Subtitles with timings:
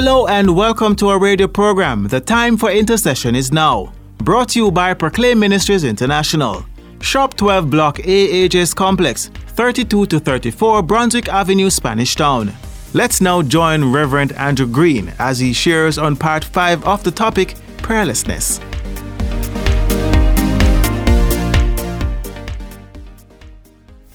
[0.00, 2.06] Hello and welcome to our radio program.
[2.06, 3.92] The time for intercession is now.
[4.18, 6.64] Brought to you by Proclaim Ministries International.
[7.00, 9.26] Shop 12 Block AHS Complex,
[9.56, 12.52] 32 to 34 Brunswick Avenue, Spanish Town.
[12.94, 17.56] Let's now join Reverend Andrew Green as he shares on part 5 of the topic
[17.78, 18.60] prayerlessness.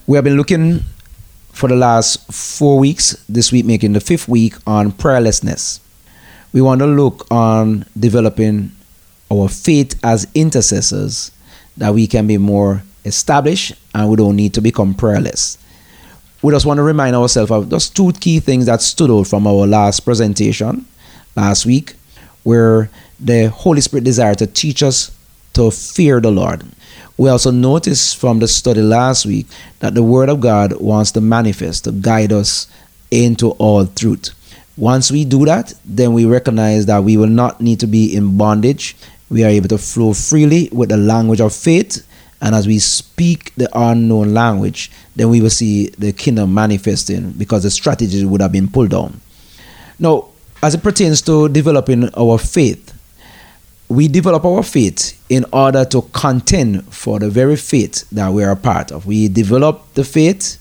[0.07, 0.79] We have been looking
[1.63, 5.79] for the last four weeks, this week making the fifth week on prayerlessness.
[6.51, 8.73] We want to look on developing
[9.31, 11.31] our faith as intercessors
[11.77, 15.57] that we can be more established and we don't need to become prayerless.
[16.41, 19.47] We just want to remind ourselves of those two key things that stood out from
[19.47, 20.85] our last presentation
[21.33, 21.95] last week,
[22.43, 22.89] where
[23.21, 25.17] the Holy Spirit desired to teach us
[25.53, 26.63] to fear the Lord.
[27.17, 29.47] We also noticed from the study last week
[29.79, 32.67] that the Word of God wants to manifest, to guide us
[33.11, 34.31] into all truth.
[34.75, 38.35] Once we do that, then we recognize that we will not need to be in
[38.37, 38.95] bondage.
[39.29, 42.07] We are able to flow freely with the language of faith.
[42.41, 47.63] And as we speak the unknown language, then we will see the kingdom manifesting because
[47.63, 49.21] the strategies would have been pulled down.
[49.99, 50.29] Now,
[50.63, 52.82] as it pertains to developing our faith,
[53.89, 58.51] we develop our faith in order to contend for the very faith that we are
[58.51, 59.05] a part of.
[59.05, 60.57] We develop the faith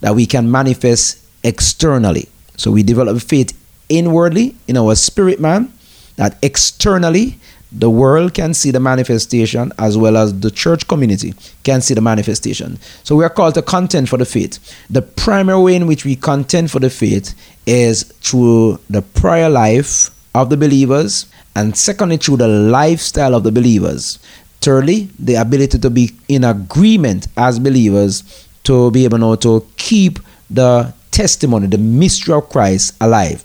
[0.00, 2.28] that we can manifest externally.
[2.56, 3.56] So we develop faith
[3.88, 5.72] inwardly in our spirit man,
[6.16, 7.38] that externally
[7.70, 12.00] the world can see the manifestation as well as the church community can see the
[12.00, 12.78] manifestation.
[13.04, 14.58] So we are called to contend for the faith.
[14.88, 17.34] The primary way in which we contend for the faith
[17.66, 21.26] is through the prayer life of the believers
[21.58, 24.20] and secondly, through the lifestyle of the believers.
[24.60, 28.22] Thirdly, the ability to be in agreement as believers
[28.62, 33.44] to be able to keep the testimony, the mystery of Christ alive.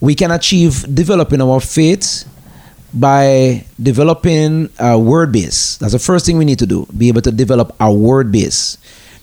[0.00, 2.24] We can achieve developing our faith
[2.94, 5.76] by developing a word base.
[5.76, 8.78] That's the first thing we need to do, be able to develop our word base.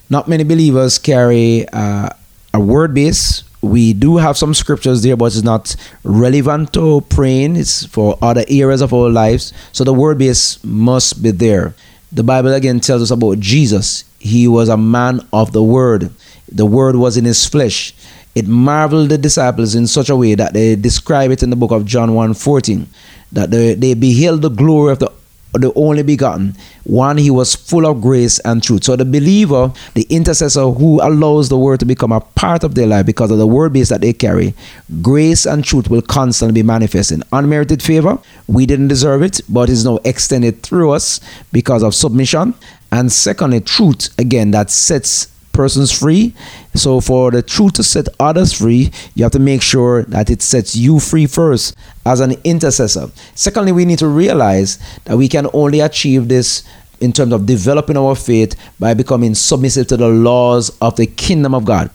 [0.09, 2.09] Not many believers carry uh,
[2.53, 7.56] a word base we do have some scriptures there, but it's not relevant to praying.
[7.56, 9.53] It's for other areas of our lives.
[9.72, 11.73] So the word base must be there.
[12.12, 14.03] The Bible again tells us about Jesus.
[14.19, 16.12] He was a man of the word.
[16.50, 17.94] The word was in his flesh.
[18.35, 21.72] It marveled the disciples in such a way that they describe it in the book
[21.72, 22.88] of John 1 14,
[23.31, 25.12] that they, they beheld the glory of the
[25.53, 26.55] the only begotten.
[26.83, 28.83] One, he was full of grace and truth.
[28.83, 32.87] So the believer, the intercessor who allows the word to become a part of their
[32.87, 34.53] life because of the word base that they carry,
[35.01, 37.23] grace and truth will constantly be manifesting.
[37.31, 41.19] Unmerited favor, we didn't deserve it, but it's now extended through us
[41.51, 42.53] because of submission.
[42.91, 45.27] And secondly, truth, again, that sets
[45.57, 46.34] persons free.
[46.75, 50.41] So for the truth to set others free, you have to make sure that it
[50.41, 51.75] sets you free first
[52.06, 53.09] as an intercessor.
[53.35, 56.63] Secondly, we need to realize that we can only achieve this
[57.01, 61.53] in terms of developing our faith by becoming submissive to the laws of the kingdom
[61.53, 61.89] of God.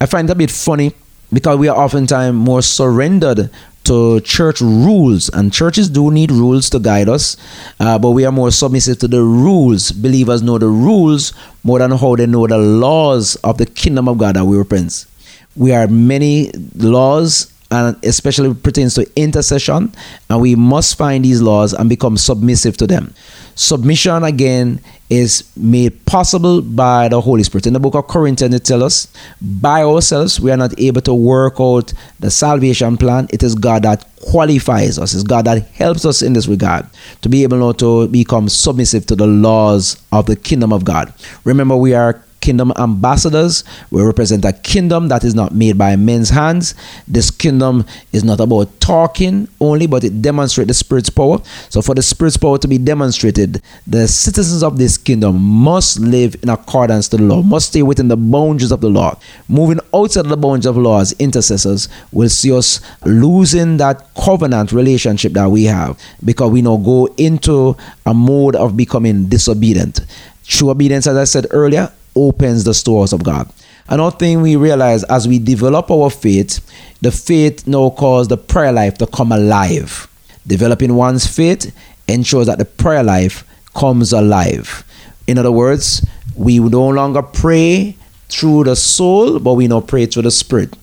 [0.00, 0.92] I find it a bit funny
[1.32, 3.50] because we are oftentimes more surrendered
[3.84, 7.36] to church rules, and churches do need rules to guide us,
[7.80, 9.92] uh, but we are more submissive to the rules.
[9.92, 14.18] Believers know the rules more than how they know the laws of the kingdom of
[14.18, 15.06] God that we represent.
[15.56, 19.92] We are many laws and especially pertains to intercession
[20.30, 23.14] and we must find these laws and become submissive to them.
[23.56, 24.80] Submission again
[25.10, 27.66] is made possible by the holy spirit.
[27.66, 31.14] In the book of corinthians it tells us by ourselves we are not able to
[31.14, 33.28] work out the salvation plan.
[33.30, 35.14] It is god that qualifies us.
[35.14, 36.86] It's god that helps us in this regard
[37.22, 41.12] to be able to become submissive to the laws of the kingdom of god.
[41.44, 43.64] Remember we are kingdom ambassadors.
[43.90, 46.74] We represent a kingdom that is not made by men's hands.
[47.08, 51.38] This kingdom is not about talking only, but it demonstrates the Spirit's power.
[51.70, 56.36] So, for the Spirit's power to be demonstrated, the citizens of this kingdom must live
[56.42, 59.18] in accordance to the law, must stay within the boundaries of the law.
[59.48, 65.32] Moving outside the boundaries of law as intercessors will see us losing that covenant relationship
[65.32, 67.74] that we have because we now go into
[68.04, 70.00] a mode of becoming disobedient.
[70.46, 73.50] True obedience, as I said earlier, opens the stores of God.
[73.88, 76.60] Another thing we realize as we develop our faith,
[77.02, 80.08] the faith now causes the prayer life to come alive.
[80.46, 81.74] Developing one's faith
[82.08, 83.44] ensures that the prayer life
[83.74, 84.84] comes alive.
[85.26, 86.06] In other words,
[86.36, 87.96] we no longer pray
[88.28, 90.76] through the soul, but we now pray through the spirit.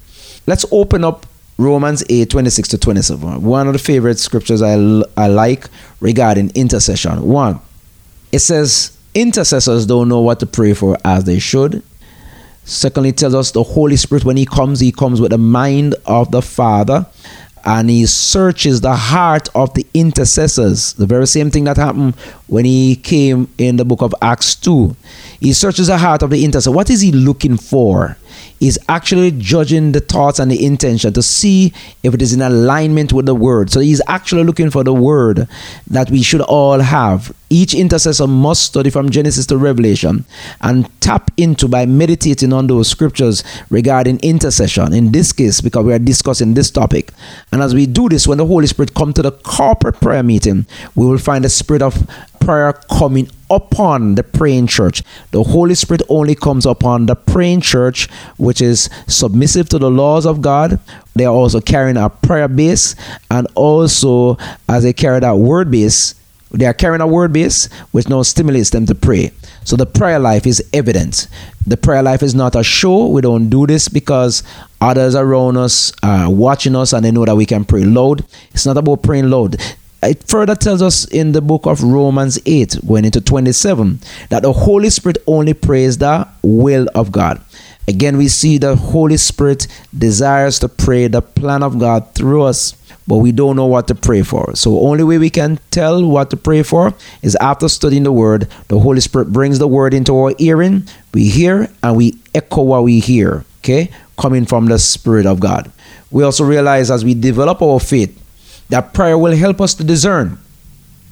[0.47, 1.25] Let's open up
[1.57, 3.43] Romans 8 26 to 27.
[3.43, 4.73] One of the favorite scriptures I,
[5.17, 5.67] I like
[5.99, 7.21] regarding intercession.
[7.23, 7.59] One,
[8.31, 11.83] it says, Intercessors don't know what to pray for as they should.
[12.63, 16.31] Secondly, tells us the Holy Spirit, when He comes, He comes with the mind of
[16.31, 17.05] the Father
[17.63, 20.93] and he searches the heart of the intercessors.
[20.93, 22.15] The very same thing that happened
[22.47, 24.95] when he came in the book of Acts 2.
[25.39, 26.71] He searches the heart of the intercessor.
[26.71, 28.17] What is he looking for?
[28.61, 31.73] Is actually judging the thoughts and the intention to see
[32.03, 33.71] if it is in alignment with the word.
[33.71, 35.47] So he's actually looking for the word
[35.87, 37.35] that we should all have.
[37.49, 40.23] Each intercessor must study from Genesis to Revelation
[40.61, 44.93] and tap into by meditating on those scriptures regarding intercession.
[44.93, 47.11] In this case, because we are discussing this topic.
[47.51, 50.67] And as we do this, when the Holy Spirit come to the corporate prayer meeting,
[50.95, 52.07] we will find the spirit of
[52.41, 55.03] prayer coming upon the praying church.
[55.31, 60.25] The Holy Spirit only comes upon the praying church, which is submissive to the laws
[60.25, 60.79] of God.
[61.15, 62.95] They are also carrying a prayer base,
[63.29, 66.15] and also as they carry that word base,
[66.51, 69.31] they are carrying a word base which now stimulates them to pray.
[69.63, 71.27] So the prayer life is evident.
[71.65, 73.07] The prayer life is not a show.
[73.07, 74.43] We don't do this because
[74.81, 78.25] others around us are watching us and they know that we can pray loud.
[78.51, 79.61] It's not about praying loud
[80.03, 84.00] it further tells us in the book of Romans 8, going into 27,
[84.30, 87.39] that the Holy Spirit only prays the will of God.
[87.88, 92.74] Again, we see the Holy Spirit desires to pray the plan of God through us,
[93.07, 94.56] but we don't know what to pray for.
[94.56, 98.48] So, only way we can tell what to pray for is after studying the Word.
[98.69, 100.88] The Holy Spirit brings the Word into our hearing.
[101.13, 103.45] We hear and we echo what we hear.
[103.59, 105.71] Okay, coming from the Spirit of God.
[106.12, 108.20] We also realize as we develop our faith
[108.71, 110.39] that prayer will help us to discern.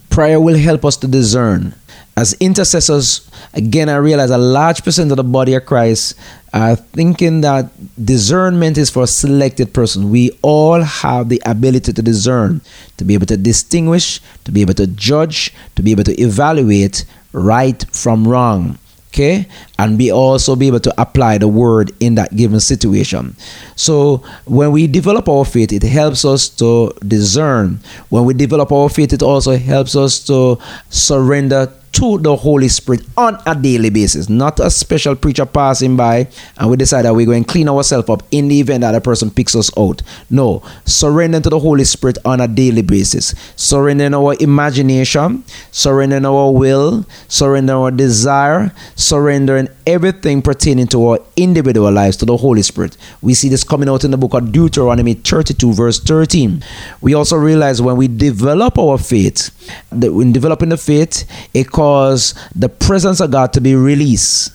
[0.09, 1.75] Prayer will help us to discern.
[2.17, 6.15] As intercessors, again, I realize a large percent of the body of Christ
[6.53, 7.69] are thinking that
[8.03, 10.09] discernment is for a selected person.
[10.09, 12.61] We all have the ability to discern,
[12.97, 17.05] to be able to distinguish, to be able to judge, to be able to evaluate
[17.33, 18.79] right from wrong
[19.09, 19.47] okay?
[19.77, 23.35] And be also be able to apply the word in that given situation.
[23.75, 27.79] So when we develop our faith it helps us to discern.
[28.09, 30.57] When we develop our faith it also helps us to
[30.89, 36.27] surrender to the Holy Spirit on a daily basis, not a special preacher passing by
[36.57, 39.01] and we decide that we're going to clean ourselves up in the event that a
[39.01, 40.01] person picks us out.
[40.29, 43.33] No, surrendering to the Holy Spirit on a daily basis.
[43.55, 51.91] Surrendering our imagination, surrendering our will, surrendering our desire, surrendering everything pertaining to our individual
[51.91, 52.97] lives to the Holy Spirit.
[53.21, 56.63] We see this coming out in the book of Deuteronomy 32, verse 13.
[57.01, 59.55] We also realize when we develop our faith,
[59.91, 64.51] that in developing the faith, it cause the presence of God to be released.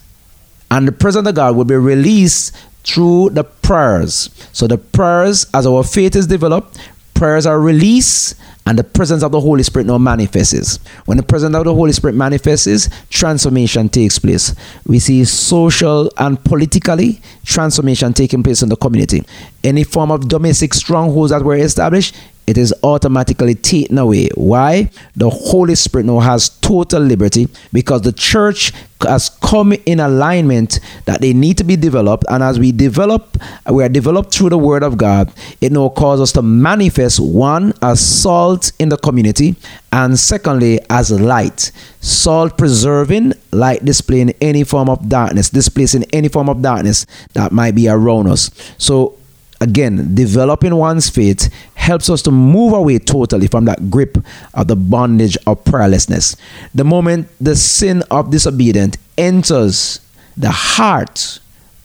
[0.71, 2.55] And the presence of God will be released
[2.85, 4.29] through the prayers.
[4.53, 6.79] So the prayers, as our faith is developed,
[7.15, 8.35] prayers are released
[8.67, 10.79] and the presence of the Holy Spirit now manifests.
[11.07, 14.55] When the presence of the Holy Spirit manifests, transformation takes place.
[14.87, 19.23] We see social and politically transformation taking place in the community.
[19.63, 22.15] Any form of domestic strongholds that were established,
[22.47, 24.29] it is automatically taken away.
[24.35, 24.91] Why?
[25.17, 31.21] The Holy Spirit now has total liberty because the church has come in alignment that
[31.21, 32.25] they need to be developed.
[32.29, 33.37] And as we develop,
[33.71, 37.73] we are developed through the Word of God, it now causes us to manifest one
[37.83, 39.57] as salt in the community,
[39.93, 41.71] and secondly, as light.
[42.01, 47.75] Salt preserving, light displaying any form of darkness, displacing any form of darkness that might
[47.75, 48.51] be around us.
[48.79, 49.19] So
[49.61, 54.17] again, developing one's faith helps us to move away totally from that grip
[54.55, 56.37] of the bondage of prayerlessness.
[56.75, 60.01] The moment the sin of disobedience enters
[60.37, 61.39] the heart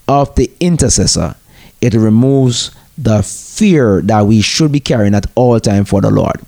[0.08, 1.36] of the intercessor,
[1.82, 6.41] it removes the fear that we should be carrying at all time for the Lord.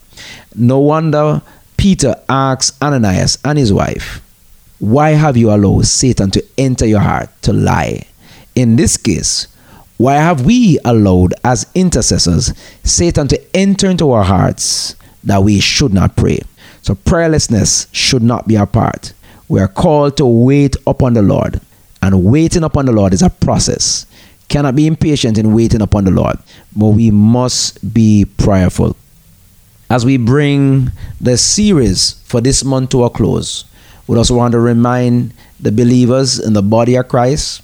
[0.55, 1.41] No wonder
[1.77, 4.21] Peter asks Ananias and his wife,
[4.79, 8.05] Why have you allowed Satan to enter your heart to lie?
[8.53, 9.47] In this case,
[10.01, 12.53] why have we allowed, as intercessors,
[12.83, 16.39] Satan to enter into our hearts that we should not pray?
[16.81, 19.13] So, prayerlessness should not be our part.
[19.47, 21.61] We are called to wait upon the Lord,
[22.01, 24.07] and waiting upon the Lord is a process.
[24.49, 26.39] Cannot be impatient in waiting upon the Lord,
[26.75, 28.95] but we must be prayerful.
[29.87, 33.65] As we bring the series for this month to a close,
[34.07, 37.61] we also want to remind the believers in the body of Christ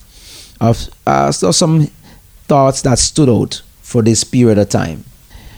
[0.59, 1.89] of uh, some
[2.47, 5.03] thoughts that stood out for this period of time.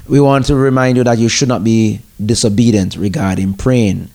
[0.08, 4.10] We want to remind you that you should not be disobedient regarding praying.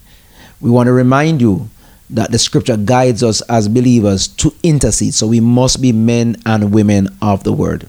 [0.61, 1.71] We want to remind you
[2.11, 5.15] that the scripture guides us as believers to intercede.
[5.15, 7.87] So we must be men and women of the word.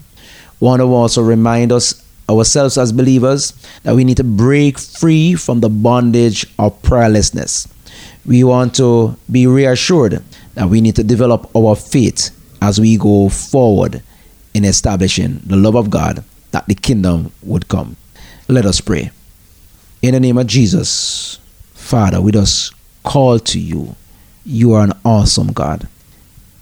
[0.60, 3.52] We want to also remind us ourselves as believers
[3.82, 7.68] that we need to break free from the bondage of prayerlessness.
[8.24, 10.22] We want to be reassured
[10.54, 12.30] that we need to develop our faith
[12.62, 14.02] as we go forward
[14.56, 17.96] in establishing the love of God that the kingdom would come.
[18.48, 19.10] Let us pray.
[20.00, 21.38] In the name of Jesus,
[21.74, 22.72] Father, we just
[23.02, 23.94] call to you.
[24.46, 25.86] You are an awesome God.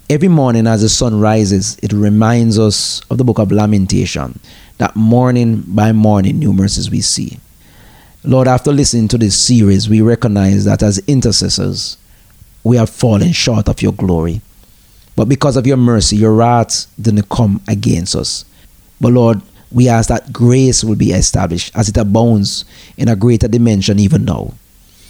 [0.09, 4.39] Every morning as the sun rises, it reminds us of the book of Lamentation
[4.77, 7.39] that morning by morning, new mercies we see.
[8.25, 11.97] Lord, after listening to this series, we recognize that as intercessors,
[12.63, 14.41] we have fallen short of your glory.
[15.15, 18.45] But because of your mercy, your wrath didn't come against us.
[18.99, 19.41] But Lord,
[19.71, 22.65] we ask that grace will be established as it abounds
[22.97, 24.53] in a greater dimension even now.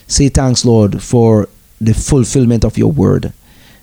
[0.08, 1.50] Say thanks, Lord, for
[1.82, 3.34] the fulfillment of your word,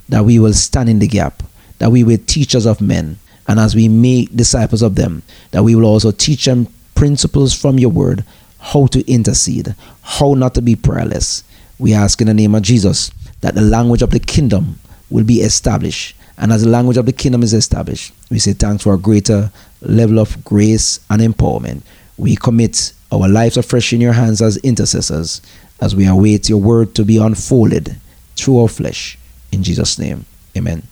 [0.09, 1.43] that we will stand in the gap,
[1.79, 5.75] that we will teachers of men, and as we make disciples of them, that we
[5.75, 8.25] will also teach them principles from your word,
[8.59, 11.43] how to intercede, how not to be prayerless.
[11.79, 13.11] We ask in the name of Jesus
[13.41, 14.79] that the language of the kingdom
[15.13, 16.17] will be established.
[16.39, 19.51] And as the language of the kingdom is established, we say thanks for a greater
[19.81, 21.83] level of grace and empowerment.
[22.17, 25.43] We commit our lives afresh in your hands as intercessors
[25.81, 27.97] as we await your word to be unfolded
[28.37, 29.19] through our flesh.
[29.51, 30.25] In Jesus' name,
[30.57, 30.83] amen.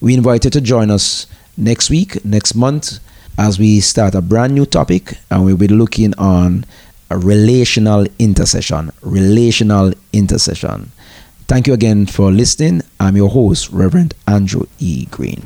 [0.00, 2.98] We invite you to join us next week, next month,
[3.38, 6.64] as we start a brand new topic, and we'll be looking on
[7.10, 8.90] relational intercession.
[9.02, 10.90] Relational intercession.
[11.46, 12.80] Thank you again for listening.
[12.98, 15.06] I'm your host, Reverend Andrew E.
[15.10, 15.42] Green.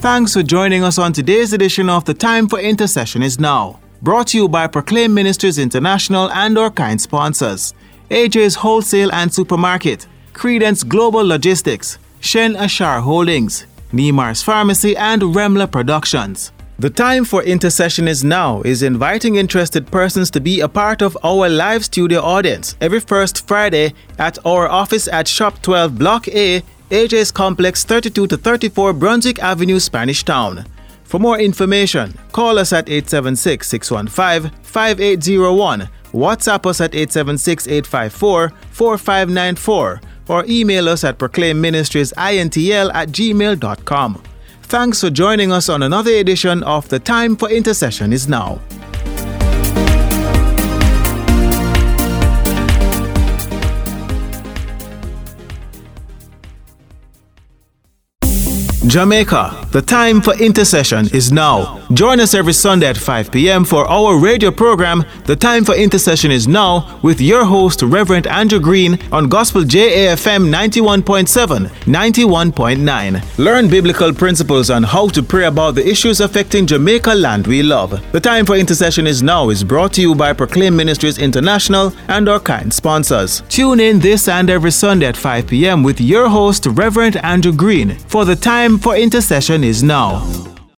[0.00, 4.26] Thanks for joining us on today's edition of The Time for Intercession is Now, brought
[4.28, 7.72] to you by Proclaim Ministries International and our kind sponsors
[8.10, 16.50] AJ's Wholesale and Supermarket, Credence Global Logistics, Shen Ashar Holdings, Nemar's Pharmacy, and Remla Productions.
[16.82, 21.16] The time for intercession is now is inviting interested persons to be a part of
[21.22, 26.60] our live studio audience every first Friday at our office at Shop 12 Block A,
[26.90, 30.66] AJ's Complex 32 to 34 Brunswick Avenue, Spanish Town.
[31.04, 40.00] For more information, call us at 876 615 5801, WhatsApp us at 876 854 4594,
[40.26, 44.22] or email us at proclaimministriesintl at gmail.com.
[44.72, 48.58] Thanks for joining us on another edition of The Time for Intercession is Now.
[58.92, 61.80] Jamaica, the time for intercession is now.
[61.94, 63.64] Join us every Sunday at 5 p.m.
[63.64, 68.60] for our radio program, The Time for Intercession is Now, with your host, Reverend Andrew
[68.60, 73.38] Green, on Gospel JAFM 91.7, 91.9.
[73.38, 77.98] Learn biblical principles on how to pray about the issues affecting Jamaica land we love.
[78.12, 82.28] The Time for Intercession is Now is brought to you by Proclaim Ministries International and
[82.28, 83.42] our kind sponsors.
[83.48, 85.82] Tune in this and every Sunday at 5 p.m.
[85.82, 90.51] with your host, Reverend Andrew Green, for The Time time for intercession is now.